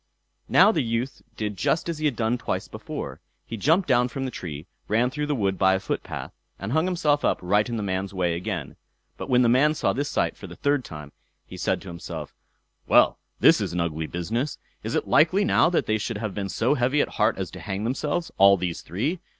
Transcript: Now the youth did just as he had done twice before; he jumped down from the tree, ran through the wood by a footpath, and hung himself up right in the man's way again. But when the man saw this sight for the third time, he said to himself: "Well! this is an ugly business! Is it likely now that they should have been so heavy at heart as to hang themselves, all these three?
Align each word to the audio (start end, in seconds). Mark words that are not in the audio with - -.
Now 0.49 0.71
the 0.71 0.81
youth 0.81 1.21
did 1.37 1.55
just 1.55 1.87
as 1.87 1.99
he 1.99 2.05
had 2.05 2.15
done 2.15 2.35
twice 2.35 2.67
before; 2.67 3.19
he 3.45 3.55
jumped 3.55 3.87
down 3.87 4.07
from 4.07 4.25
the 4.25 4.31
tree, 4.31 4.65
ran 4.87 5.11
through 5.11 5.27
the 5.27 5.35
wood 5.35 5.59
by 5.59 5.75
a 5.75 5.79
footpath, 5.79 6.33
and 6.57 6.71
hung 6.71 6.85
himself 6.85 7.23
up 7.23 7.37
right 7.43 7.69
in 7.69 7.77
the 7.77 7.83
man's 7.83 8.11
way 8.11 8.33
again. 8.33 8.77
But 9.15 9.29
when 9.29 9.43
the 9.43 9.47
man 9.47 9.75
saw 9.75 9.93
this 9.93 10.09
sight 10.09 10.35
for 10.35 10.47
the 10.47 10.55
third 10.55 10.83
time, 10.83 11.11
he 11.45 11.55
said 11.55 11.81
to 11.83 11.87
himself: 11.87 12.33
"Well! 12.87 13.19
this 13.41 13.61
is 13.61 13.73
an 13.73 13.79
ugly 13.81 14.07
business! 14.07 14.57
Is 14.81 14.95
it 14.95 15.07
likely 15.07 15.45
now 15.45 15.69
that 15.69 15.85
they 15.85 15.99
should 15.99 16.17
have 16.17 16.33
been 16.33 16.49
so 16.49 16.73
heavy 16.73 16.99
at 16.99 17.07
heart 17.09 17.37
as 17.37 17.51
to 17.51 17.59
hang 17.59 17.83
themselves, 17.83 18.31
all 18.39 18.57
these 18.57 18.81
three? 18.81 19.19